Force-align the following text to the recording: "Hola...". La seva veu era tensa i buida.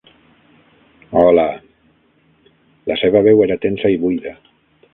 "Hola...". 1.19 1.43
La 2.93 2.99
seva 3.03 3.23
veu 3.29 3.47
era 3.49 3.61
tensa 3.67 3.93
i 3.97 4.01
buida. 4.07 4.35